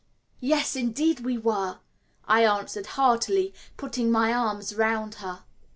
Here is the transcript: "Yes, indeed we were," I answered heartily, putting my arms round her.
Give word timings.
"Yes, 0.39 0.75
indeed 0.75 1.19
we 1.19 1.37
were," 1.37 1.77
I 2.25 2.43
answered 2.43 2.87
heartily, 2.97 3.53
putting 3.77 4.09
my 4.11 4.33
arms 4.33 4.73
round 4.73 5.13
her. 5.21 5.43